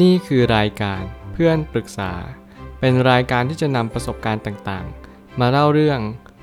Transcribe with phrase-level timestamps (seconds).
[0.00, 2.12] นี่คือรายการเพื่อนปรึกษา
[2.80, 6.00] เป็นรายการที่จะนำประสบการณ์ต่างๆ มาเล่าเรื่อง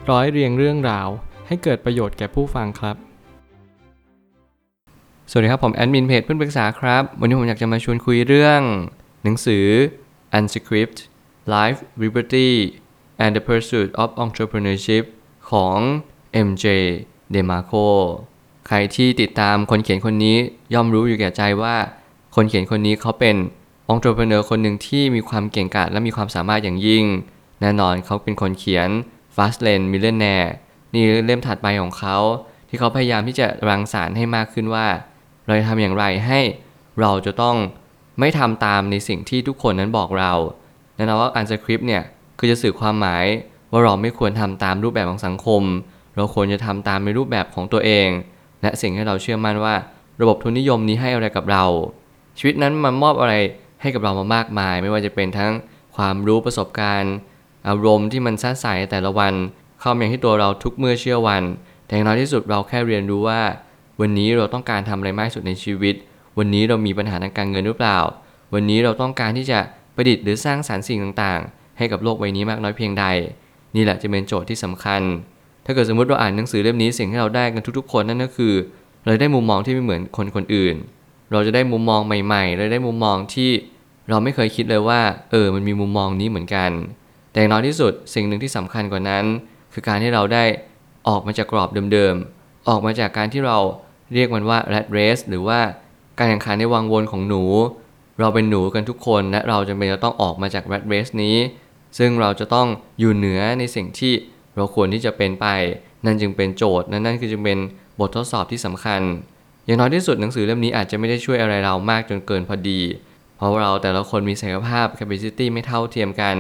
[0.10, 1.08] ร้อยเรียงเรื่องราว
[1.48, 2.96] ให้เกิดประโยชน์แก่ผู้ฟังครับ
[5.30, 8.62] สวัสดีครับผมแอดมินเพจเพื่อนปรึกษาครับ วันนี้ผมอยากจะมาชวนคุยเรื่อง
[9.24, 9.66] หนังสือ
[10.38, 10.98] Unscript
[11.54, 12.52] Life Liberty
[13.24, 15.04] and the Pursuit of Entrepreneurship
[15.52, 15.78] ของ
[16.48, 16.66] MJ
[17.34, 17.88] DeMarco
[18.68, 20.38] ใครที่ติดตามคนเขียนคนนี้
[20.74, 21.76] ย่อมรู้อยู่แก่ใจว่า
[22.36, 23.36] คนเขียนคนนี้เขาเป็น
[23.90, 27.06] องค์ประกอบคนหนึ่งที่มีความเก่งกาจและมีความสามารถอย่างยิ่ง
[27.62, 28.90] แน่นอนเขาเป็นคนเขียน
[29.36, 30.50] Fast Lane Millionaire
[30.94, 32.18] นี่เล่มถัดไปของเขา
[32.70, 34.88] ที่เขาพยายามที่จะรังสรรค์ให้มากขึ้นว่า
[35.46, 36.40] เราจะทำอย่างไรให้
[37.02, 37.58] เราจะต้อง
[38.20, 40.34] ไม่ทำตามในสิ่งที่ทุกคนนั้นบอกเรา
[40.96, 42.04] แน่นอนว่าอันสคริปต์เนี่ย
[42.40, 43.26] คือจะสื่อความหมาย
[43.72, 45.64] ว่าเราไม่ควรทำตามรูปแบบของสังคม
[46.16, 48.10] เราควรจะทำตามในรูปแบบของตัวเอง
[48.62, 49.76] และสิ่งที่เราเชื่อมั่นว่า
[50.22, 51.66] ระบบทุนนิยมนี้ให้อะไรกับเรา
[52.40, 53.34] ชีวิตนั้นมันมอบอะไร
[53.82, 55.52] ให้กับเรามามากมาย ไม่ว่าจะเป็นทั้ง
[55.96, 57.16] ความรู้ประสบการณ์
[57.68, 59.34] อารมณ์ที่มันซ่าใสแต่ละวัน
[59.82, 61.44] เข้ามาอย่างที่ตัวเราทุกเมื่อเชื่อวัน
[61.86, 63.42] แต่อย่างน้อยที่สุดเราแค่เรียนรู้ว่า
[64.02, 65.96] วันนี้เราต้องการทำอะไรมากสุดในชีวิต
[66.38, 67.98] วันนี้เรามีปัญหาทางการเงินหรือเปล่า
[68.54, 69.60] วันนี้เราต้องการที่จะ
[69.96, 73.06] ประดิษฐ์หรือสร้างสารรค์สิ่งต่างๆ ให้กับโลกใบนี้มากน้อยเพียงใด
[73.76, 75.02] นี่แหละจะเป็นโจทย์ที่สำคัญ
[75.66, 78.54] ถ้าเกิดสมมติเราอ่านหนังสือเล่มนี้สิ่งที่เราได้กันทุกๆ คนนั่นก็คือ
[79.06, 80.76] เราได้มุมมองที่ไม่เหมือนคนคนอื่น
[81.32, 83.52] เราจะได้มุมมองใหม่ๆเราได้มุมมองที่
[84.10, 86.72] เราไม่เคยคิดเลยว่า เออ มันมีมุมมองนี้เหมือนกัน
[87.32, 89.26] แต่อย่างน้อยที่สุดสิ่งหนึ่งที่สำคัญกว่านั้น
[89.74, 90.44] คือการที่เราได้
[91.08, 93.58] ออกมาจากกรอบเดิมๆ ออกมาจากการที่เรา
[94.14, 95.60] เรียกมันว่า rat race หรือว่า
[96.18, 97.44] การแข่งขันในวังวนของหนู
[98.20, 101.38] เราเป็นหนูกันทุกคน และเราจำเป็นจะต้องออกมาจาก rat race นี้
[101.98, 102.68] ซึ่งเราจะต้อง
[103.00, 104.14] อยู่เหนือในสิ่งที่
[104.56, 105.48] เราควรที่จะเป็นไป
[106.06, 107.60] นั่นจึงเป็นโจทย์ นั่นนั่นคือจึงเป็น
[108.00, 109.02] บททดสอบที่สำคัญ
[109.70, 112.82] อย่างน้อยที่สุดหนังสือเล่มนี้อาจจะไม่ได้ช่วยอะไรเรามากจนเกินพอดี
[113.36, 116.36] เพราะเราแต่ละคนมีศักยภาพ capacity ไม่เท่าเทียมกัน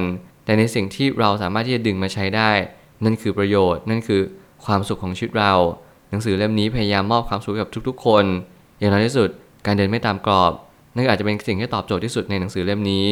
[0.46, 2.52] แต่ในสิ่งที่เราสามารถที่จะดึงมาใช้ได้
[3.06, 4.22] นั่นคือประโยชน์นั่นคือ
[4.66, 5.54] ความสุขของชีวิตเรา
[6.10, 8.26] หนังสือเล่มนี้พยายามมอบความสุขกับทุกๆ คน
[8.80, 9.30] อย่างน้อยที่สุด
[9.66, 10.52] การเดินไม่ตามกรอบ
[10.96, 13.08] นั่นอาจจะเป็นสิ่งที่ตอบโจทย์ที่สุดในหนังสือเล่มนี้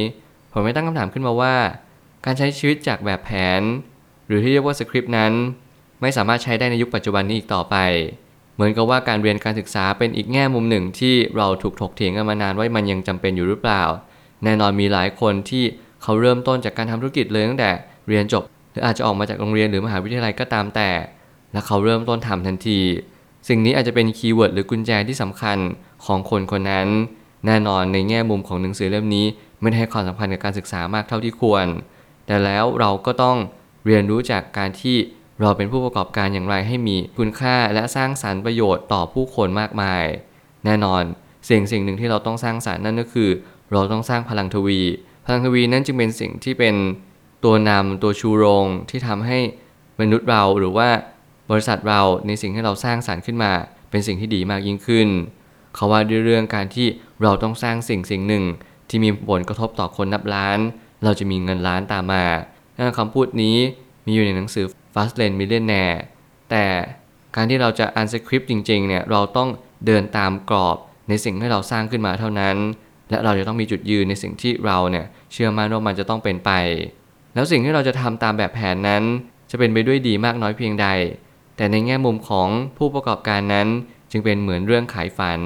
[0.51, 1.55] ผมไม่ตั้งคำถามขึ้นมาว่า
[2.25, 3.61] การใช้ชีวิตจากแบบแผน
[4.27, 5.33] หรือที่เรียกว่าสคริปต์นั้น
[6.01, 7.75] ไม่สามารถใช้ได้ในยุคปัจจุบันนี้อีกต่อไป
[8.57, 13.83] เหมือนกับว่าการเรียนการศึกษาเป็นอีกแง่มุมหนึ่งที่เราถูกถกเถียงกันมานานว่ามันยังจำเป็นอยู่หรือเปล่า
[14.43, 15.63] แน่นอนมีหลายคนที่
[16.03, 17.69] เขาเริ่มต้นจากการทำธุรกิจเลยตั้งแต่
[18.07, 20.89] เรียนจบ หรืออาจจะออกมาจากโรงเรียนหรือมหาวิทยาลัยก็ตามแต่
[21.51, 22.79] และเขาเริ่มต้นทำทันที
[23.49, 25.57] สิ่งนี้อาจจะเป็นคีย์เวิร์ดหรือกุญแจที่สำคัญ
[26.05, 26.87] ของคนคนนั้น
[27.45, 29.25] แน่นอนในแง่มุมของหนังสือเล่มนี้
[29.61, 31.65] ไม่ได้ให้ความสำคัญกับการศึกษามากเท่าที่ควร
[32.25, 33.37] แต่แล้วเราก็ต้อง
[33.85, 34.97] เรียนรู้จากการที่
[35.41, 40.03] เราเป็นผู้ประกอบการอย่างไรให้มีคุณค่าและสร้างสรรค์ประโยชน์ต่อผู้คนมากมาย
[40.65, 41.03] แน่นอน
[41.49, 43.29] สิ่งสิ่งหนึ่งที่เราต้องสร้างสรรค์นั่นก็คือ
[43.71, 44.81] เราต้องสร้างพลังทวี
[45.25, 46.75] พลังทวีนั้นจึงเป็นสิ่งที่เป็น
[47.43, 49.39] ตัวนำตัวชูโรงที่ทำให้
[49.99, 50.89] มนุษย์เราหรือว่า
[51.51, 53.51] บริษัทเราในสิ่งที่เราสร้างสรรค์ขึ้นมา
[53.89, 55.07] เป็นสิ่งที่ดีมากยิ่งขึ้น
[55.75, 56.87] เขาว่าด้วยเรื่องการที่
[57.23, 58.43] เราต้องสร้างสิ่งสิ่งหนึ่ง
[58.89, 60.59] ที่มีผลกระทบต่อคนนับล้าน
[61.03, 62.25] เราจะมีเงินล้านตามมา
[62.97, 63.57] คำพูดนี้
[64.05, 64.65] มีอยู่ในหนังสือ
[64.97, 65.97] Fast Lane Millionaire
[66.51, 66.65] แต่
[67.35, 69.49] การที่เราจะ unscript จริงๆเนี่ยเราต้อง
[69.85, 70.77] เดินตามกรอบ
[71.09, 72.55] ในสิ่งที่เราสร้างขึ้นมาเท่านั้น
[73.09, 76.51] และเราจะต้องมีจุดยืนในสิ่งที่เราเนี่ยเชื่อมั่นว่ามันจะต้องเป็นไป
[77.33, 79.03] แล้วสิ่งที่เราจะทำตามแบบแผนนั้น
[79.51, 80.87] จะเป็นไปด้วยดีมากน้อยเพียงใด
[81.57, 83.67] แต่ในแง่มุมของผู้ประกอบการนั้น
[84.11, 85.39] จึงเป็นเหมือนเรื่องขายฝัน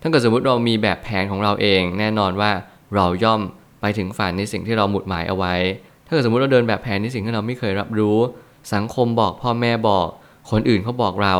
[0.00, 2.50] ถ้าเกิดสมมติเรามีแบบแผนของเราเองแน่นอนว่า
[2.94, 3.40] เราย่อม
[3.80, 5.54] ไปถึงฝันในสิ่งที่เราหมุดหมายเอาไว้
[6.06, 8.18] ถ้าเกิดสมมติเราเดินแบบแผนในสิ่งที่เราไม่เคยรับรู้
[8.72, 10.06] สังคมบอกพ่อแม่บอก
[10.50, 11.36] คนอื่นเขาบอกเรา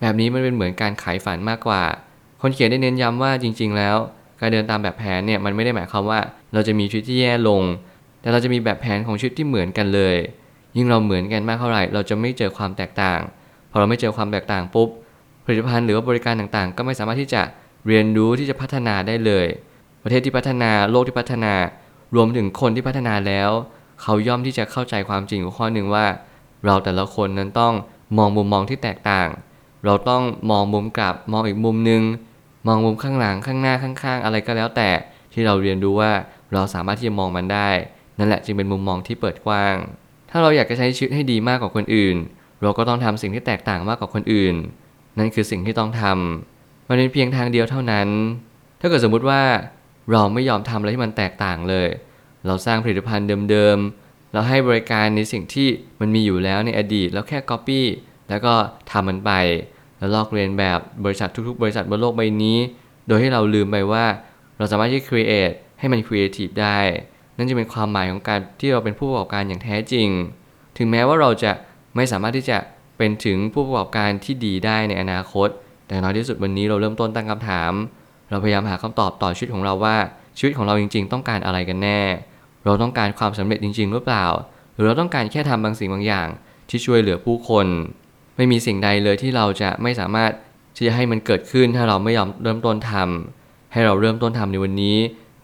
[0.00, 1.82] แบบนี้มันเป็นเหมือนการขายฝันมากกว่า
[2.40, 3.96] คนเขียนได้เน้นย้ำว่าจริง ๆ แล้ว
[4.40, 6.20] การเดินตามแบบแผนเนี่ยมันไม่ได้หมายความว่า
[6.54, 7.62] เราจะมีชีวิตที่แย่ลง
[8.20, 10.16] แต่เราจะมีแบบแผนของชีวิตที่เหมือนกันเลย
[10.76, 13.20] ยิ่งเราเหมือนกันมากเท่าไหร่ เราจะไม่เจอความแตกต่าง
[13.70, 14.88] พอเราไม่เจอความแตกต่างปุ๊บ
[15.44, 17.42] ผลิตภัณฑ์หรือว่าบริการต่างๆ ก็ไม่สามารถที่จะ
[17.86, 19.46] เรียนรู้ที่จะพัฒนาได้เลย
[20.02, 21.54] ประเทศที่พัฒนาโลกที่พัฒนา
[22.14, 23.50] รวมถึงคนที่พัฒนาแล้ว
[24.02, 26.06] เขาย่อมที่จะเข้าใจความจริงของข้อหนึ่งว่า
[26.64, 27.74] เราแต่ละคนนั้นต้อง
[28.18, 29.28] มองมุมมองที่แตกต่าง
[29.84, 32.02] เราต้องมองมุมกลับมองอีกมุมหนึ่ง
[32.66, 34.90] มองมุมข้างหลังข้างหน้าข้างๆ อะไรก็แล้วแต่
[35.32, 36.12] ที่เราเรียนรู้ว่า
[36.52, 37.70] เราสามารถที่จะมองมันได้
[38.18, 39.76] นั่นแหละจึงเป็นมุมมองที่เปิดกว้าง
[40.30, 42.16] ถ้าเราอยากจะใช้ชีวิตให้ดีมากกว่าคนอื่น
[42.62, 44.54] เราก็ต้องทำสิ่งที่แตกต่างมากกว่าคนอื่น
[45.18, 48.08] นั่นคือสิ่งที่ต้องทำมันเป็นเพียงทางเดียวเท่านั้น
[48.80, 49.42] ถ้าเกิดสมมุติว่า
[50.12, 51.88] เราไม่ยอมทำอะไรที่มันแตกต่างเลย
[52.46, 55.68] เราสร้างผลิตภัณฑ์เดิมๆ เราให้บริการในสิ่งที่
[56.00, 57.82] มันมีอยู่แล้วในอดีตแล้วแค่ Copy
[58.28, 58.54] แล้วก็
[58.90, 59.32] ทำมันไป
[59.98, 62.58] แล้วลอกเรียนแบบบริษัททุกๆ บริษัทบนโลกใบนี้
[63.08, 64.04] โดยให้เราลืมไปว่า
[64.58, 66.78] เราสามารถที่ create ให้มันครีเอทีฟได้
[67.36, 70.08] นั่นจะเป็นความหมายของการที่เราเป็นผู้ประกอบการอย่างแท้จริง
[70.78, 71.52] ถึงแม้ว่าเราจะ
[71.96, 72.58] ไม่สามารถที่จะ
[72.98, 75.48] เป็นถึงผู้ประกอบการที่ดีได้ในอนาคต
[75.86, 77.72] แต่น้อยที่สุดวันนี้เราเริ่มต้นตั้งคำถาม
[78.30, 79.96] เราพยายามหาคำตอบต่อชีวิตของเราว่า
[80.38, 82.00] ชีวิตของเราจริง ๆ ต้องการอะไรกันแน่
[82.64, 84.26] เราต้องการความสำเร็จจริง ๆ หรือเปล่า
[84.74, 86.28] หรือเราต้องการแค่ทำบางสิ่งบางอย่าง
[86.68, 87.66] ที่ช่วยเหลือผู้คน
[88.36, 90.30] ไม่มีสิ่งใดเลยที่เราจะไม่สามารถ
[90.76, 94.96] ที่จะให้มันเกิดขึ้นถ้าเราไม่ยอมเริ่มต้นทำให้เราเริ่มต้นทำในวันนี้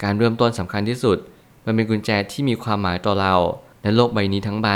[0.02, 1.18] การเริ่มต้นสำคัญที่สุด
[1.66, 3.34] มันเป็นกุญแจที่มีความหมายต่อเรา
[3.82, 4.68] และโลกใบนี้ทั้งใบ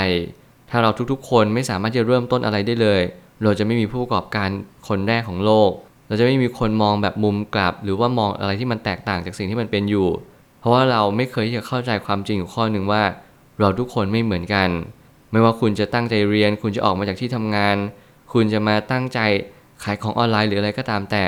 [0.69, 3.01] ถ้าเราทุกๆ คนไม่สามารถจะเริ่มต้นอะไรได้เลย
[3.43, 4.49] เราจะไม่มีผู้ประกอบการ
[4.87, 5.71] คนแรกของโลก
[6.07, 10.07] เราจะไม่มีคนมองแบบมุมกลับ หรือว่ามองอะไรที่มันแตกต่างจากสิ่งที่มันเป็นอยู่
[10.59, 13.03] เพราะว่าเราไม่เคยที่จะเข้าใจความจริงอยู่ข้อหนึ่งว่า
[13.59, 14.69] เราทุกคนไม่เหมือนกัน
[15.31, 17.77] ไม่ว่าคุณจะตั้งใจเรียน คุณจะออกมาจากที่ทำงาน
[18.33, 19.19] คุณจะมาตั้งใจ
[19.83, 21.25] ขายของออนไลน์หรืออะไรก็ตามแต่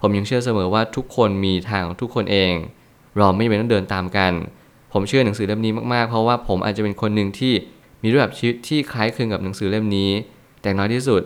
[0.00, 2.52] ผมยังเชื่อเสมอว่าทุกคนมีทางของทุกคนเอง
[3.18, 4.32] เราไม่เป็นต้องเดินตามกัน
[4.92, 7.52] ผมเชื่อหนังสือเล่มนี้มากๆ เพราะว่าผมอาจจะเป็นคนหนึ่งที่
[8.02, 10.10] มีรูปแบบชีวิตที่คล้ายคลึงกับหนังสือเล่มนี้
[10.62, 11.22] แต่น้อยที่สุด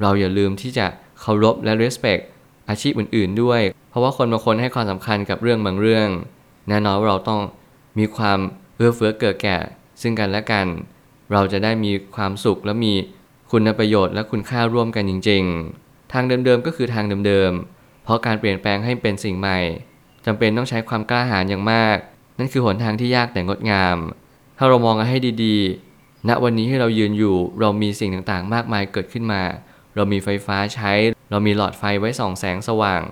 [0.00, 0.86] เราอย่าลืมที่จะ
[1.20, 2.22] เคารพและ respect
[2.68, 6.08] อาชีพอื่น ๆ ด้วย เพราะว่าคนบางคนให้ความสำคัญกับเรื่องบางเรื่อง
[6.68, 7.40] แน่นอนว่าเราต้อง
[7.98, 8.38] มีความ
[8.76, 9.58] เอื้อเฟื้อเกิดแก่
[10.00, 10.66] ซึ่งกันและกัน
[11.32, 12.94] เราจะได้มีความสุขและมี
[13.50, 15.42] คุณประโยชน์และคุณค่าร่วมกันจริง
[15.78, 19.58] ๆ ทางเดิมๆก็คือทางเดิมๆ เพราะการเปลี่ยนแปลงให้เป็นสิ่งใหม่
[20.26, 21.96] จำเป็นต้องใช้ความกล้าหาญอย่างมาก
[22.38, 23.96] นั่นคือหนทางที่ยากแต่งดงาม
[24.58, 29.42] ถ้าเรามองกันให้ดีๆ ณวันนี้ที่เรายืนอยู่เรามีสิ่งต่างๆ มากมายเกิดขึ้นมา
[29.94, 30.92] เรามีไฟฟ้าใช้
[31.30, 33.02] เรามีหลอดไฟไว้ส่องแสงสว่าง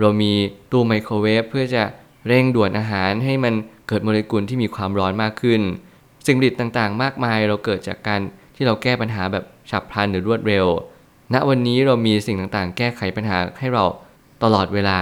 [0.00, 0.32] เรามี
[0.70, 1.84] ตู้ไมโครเวฟเพื่อจะ
[2.26, 3.54] เร่งด่วนอาหารให้มัน
[3.88, 5.60] เกิดโมเลกุลที่มีความร้อนมากขึ้น
[6.26, 8.20] สิ่งผลิตต่างๆ มากมายเราเกิดจากการ
[8.54, 10.66] ที่เราแก้ปัญหาแบบฉับพลันหรือรวดเร็ว
[11.34, 13.84] ณ วันนี้เรามีสิ่งต่างๆ แก้ไขปัญหาให้เรา
[14.42, 14.98] ตลอดเวลา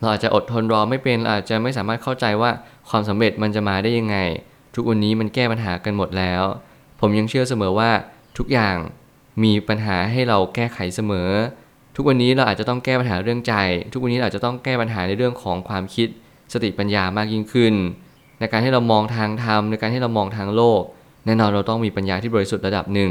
[0.00, 2.50] เราอาจจะอดทนรอไม่เป็นอาจจะไม่สามารถเข้าใจว่า
[2.88, 4.16] ความสำเร็จมันจะมาได้ยังไง
[4.74, 6.42] ทุกวันนี้มันแก้ปัญหากันหมดแล้ว
[7.00, 7.90] ผมยังเชื่อเสมอว่า
[8.38, 8.76] ทุกอย่าง
[9.42, 11.30] มีปัญหาให้เราแก้ไขเสมอ
[11.96, 13.54] ทุกวันนี้เราอาจจะต้องแก้ปัญหาเรื่องใจ
[13.92, 16.08] ทุกวันนี้เราอาจจะต้องแก้ปัญหาในเรื่องของความคิด
[16.52, 17.74] สติปัญญามากยิ่งขึ้น
[18.38, 20.82] ในการที่เรามองทางธรรมในการที่เรามองทางโลก
[21.26, 23.10] แน่นอนเราต้องมีปัญญาที่บริสุทธิ์ระดับหนึ่ง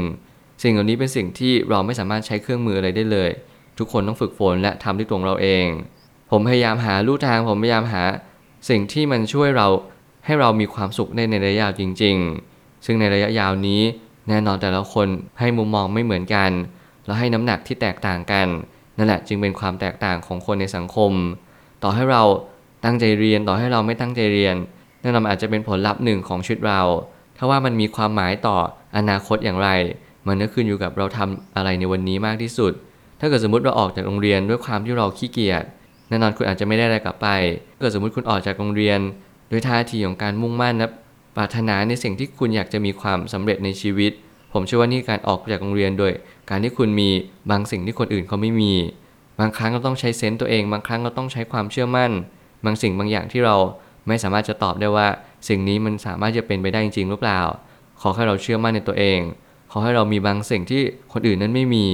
[0.62, 3.30] สิ่งเหล่านี้เป็นสิ่งที่เราไม่สามารถใช้เครื่องมืออะไรได้เลย
[3.78, 5.66] ทุกคนต้องฝึกฝนและทำด้วยตัวเราเอง
[6.30, 8.02] ผมพยายามหาลู่ทางผมพยายามหา
[8.68, 9.68] สิ่งที่มันช่วยเรา
[10.24, 12.16] ให้เรามีความสุขได้ในระยะยาวจริง
[12.50, 13.82] ๆ ซึ่งในระยะยาวนี้
[14.28, 15.08] แน่นอนแต่ละคน
[15.40, 16.50] ให้มุมมองไม่เหมือนกัน
[17.06, 18.46] และให้น้ำหนักที่แตกต่างกัน
[18.96, 21.12] นั่นแหละจึงเป็นความแตกต่างของคนในสังคม
[21.82, 22.22] ต่อให้เรา
[22.86, 24.56] ตั้งใจเรียนต่อให้เราไม่ตั้งใจเรียน
[25.00, 26.80] แน่นอนอาจจะเป็นผลลัพธ์หนึ่งของชีวิตเรา
[27.36, 28.56] ถ้าว่ามันมีความหมายต่อ
[28.96, 29.68] อนาคตอย่างไร
[30.28, 32.72] มันก็ขึ้นอยู่กับเราทำอะไรในวันนี้มากที่สุด
[33.20, 35.64] ถ้าเกิดสมมติเราออกจากโรงเรียนด้วยความที่เราขี้เกียจ
[36.08, 37.28] แน่นอนคุณอาจจะไม่ได้อะไรกลับไป
[37.74, 38.98] ถ้าเกิดสมมติคุณออกจากโรงเรียน
[39.50, 40.86] ด้วยท่าทีของการมุ่งมั่นและ
[41.36, 44.12] ปรารถนาในสิ่งที่คุณอยากจะมีความสำเร็จในชีวิต
[44.52, 46.12] ผมเชื่อว่านี่การออกจากโรงเรียนโดย
[46.50, 47.08] การที่คุณมี
[47.50, 48.72] บางสิ่งที่คนอื่นเขาไม่มี
[49.40, 52.12] บางครั้งเราต้องใช้เซนต์ตัวเอง บางครั้งเราต้องใช้ความเชื่อมั่น
[52.64, 53.56] บางสิ่งบางอย่างที่เรา
[54.08, 55.08] ไม่สามารถจะตอบได้ว่า
[55.48, 57.40] สิ่งนี้มันสามารถจะเป็นไปได้จริงหรือเปล่า
[58.00, 59.20] ขอให้เราเชื่อมั่นในตัวเอง
[59.70, 60.82] ขอให้เรามีบางสิ่งที่
[61.12, 61.86] คนอื่นนั้นไม่มี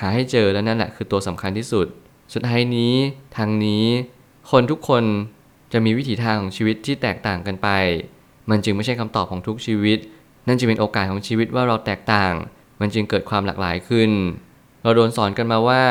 [0.00, 1.86] หาให้เจอแล้วนั่นแหละคือตัวสำคัญที่สุด
[2.32, 2.94] สุดท้ายนี้
[3.36, 3.84] ทางนี้
[4.50, 5.04] คนทุกคน
[5.72, 7.68] จะมีวิถีทางของชีวิตที่แตกต่างกันไป
[8.50, 9.98] มันจึงไม่ใช่คำตอบของทุกชีวิต
[10.46, 12.32] นั่นจึงเป็นโอกาสของชีวิตว่าเราแตกต่าง
[12.80, 14.10] มันจึงเกิดความหลากหลายขึ้น
[14.82, 15.82] เราโดนสอนกันมาว่า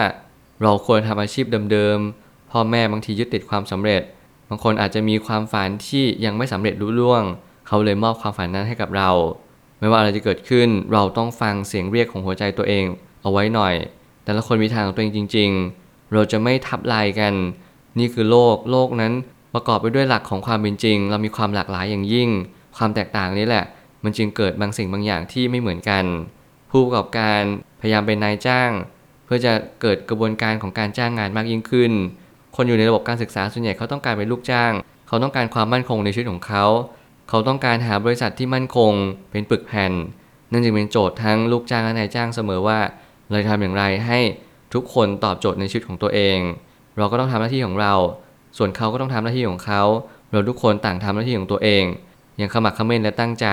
[0.62, 2.23] เราควรทำอาชีพเดิมๆ
[2.54, 4.02] พ่อแม่บางทียึดติดความสำเร็จ
[4.50, 7.24] บางคนอาจจะมีความฝันที่ยังไม่สำเร็จรุ่ล่วง
[7.68, 9.10] เขาเลยมอบความฝันนั้นให้กับเรา
[9.80, 12.86] ไม่ว่าอะไรจะเกิดขึ้นเราต้องฟังเสียงเรียกของหัวใจตัวเอง
[13.22, 13.74] เอาไว้หน่อย
[14.26, 15.50] แต่ละคนมีทางของตัวเองจริง
[15.82, 17.34] ๆ เราจะไม่ทับลายกัน
[18.00, 19.14] นี่คือโลกโลกนั้น
[19.54, 22.30] ประกอบไปด้วยหลักของความเป็นจริง เรามีความหลากหลายอย่างยิ่ง
[22.78, 23.66] ความแตกต่างนี้แหละ
[24.04, 26.06] มันจึงเกิดบางสิ่งบางอย่างที่ไม่เหมือนกัน
[26.72, 27.42] ผู้ประกอบการ
[27.82, 28.72] พยายามเป็นนายจ้าง
[29.26, 31.92] เพื่อจะเกิดกระบวนการของการจ้างงานมากยิ่งขึ้น
[32.56, 34.72] คนอยู่ในระบบการศึกษาส่วนใหญ่เขาต้องการเป็นลูกจ้าง
[35.08, 36.66] เขาต้องการความมั่นคงในชีวิตของเขา
[37.30, 38.92] เขาต้องการหาบริษัทที่มั่นคง
[39.32, 39.92] เป็นปึกแผ่น
[40.52, 42.80] นั่นจึงเป็นโจทย์ทั้งลูกจ้างและนายจ้างเสมอว่า
[43.30, 44.20] เราจะทำอย่างไรให้
[44.74, 46.38] ทุกคนตอบโจทย์ในชีวิตของตัวเอง
[46.98, 47.94] เราก็ต้องทำหน้าที่ของเรา
[48.58, 49.82] ส่วนเขาก็ต้องทำหน้าที่ของเขา
[50.32, 51.84] เราทุกคนต่างทำหน้าที่ของตัวเอง
[52.38, 53.48] อย่างขมักขม้นและตั้งใจ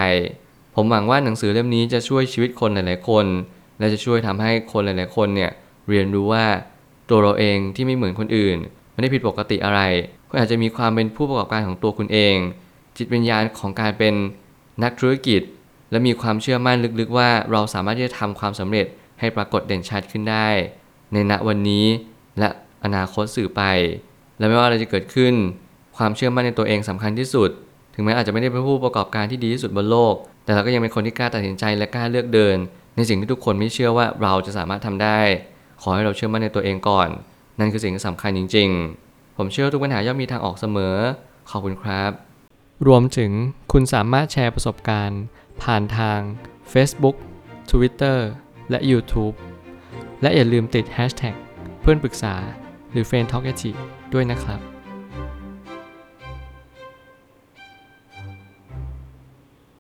[0.75, 3.27] ผมหวังว่าหนังสือเล่มนี้จะช่วยชีวิตคนหลาย ๆ คน
[3.79, 5.51] และจะช่วยทำให้คนหลาย ๆ คนเนี่ย
[5.89, 6.45] เรียนรู้ว่า
[7.11, 8.59] ตัวเราเองที่ไม่เหมือนคนอื่น
[9.01, 9.81] ไม่ได้ผิดปกติอะไร
[10.29, 12.37] คุณอาจจะมีความเป็นผู้ประกอบการของตัวคุณเอง
[12.97, 14.15] จิตวิญญาณของการเป็น
[14.83, 15.41] นักธุรกิจ
[15.91, 18.87] และมีความเชื่อมั่นลึกๆ ว่าเราสามารถที่จะทำความสำเร็จ
[19.21, 20.49] ให้ปรากฏเด่นชัดขึ้นได้
[21.13, 21.87] ในณวันนี้
[22.39, 22.49] และ
[22.85, 23.63] อนาคตสื่อไป
[24.39, 25.35] และไม่ว่าอะไรจะเกิดขึ้น
[25.97, 27.51] ความเชื่อมั่นในตัวเองสำคัญที่สุด
[27.95, 30.15] ถึงแม้อาจจะไม่ได้เป็นผู้ประกอบการที่ดีที่สุดบนโลก
[30.45, 32.57] แต่เราก็ยังเป็นคนที่กล้าตัดสินใจและกล้าเลือกเดิน
[32.97, 35.21] ในสิ่งที่ทุกคนไม่เชื่อว่าเราจะสามารถทำได้
[35.83, 37.09] ขอให้เราเชื่อมั่นในตัวเองก่อน
[37.59, 38.69] นั่นคือสิ่งที่สำคัญจริง
[39.05, 40.97] ๆ ผมเชื่อทุกปัญหาย่อมมีทางออกเสมอ
[41.51, 42.11] ขอบคุณครับ
[42.87, 43.33] รวมถึง
[43.73, 45.23] คุณสามารถแชร์ประสบการณ์
[45.63, 46.21] ผ่านทาง
[46.73, 47.17] Facebook
[47.71, 48.19] Twitter
[48.71, 49.35] และ YouTube
[50.23, 51.37] และอย่าลืมติด Hashtag
[51.81, 52.35] เพื่อนปรึกษา
[52.93, 53.47] หรือ f r ร e n d t a l k
[54.13, 54.70] ด้วยนะครับ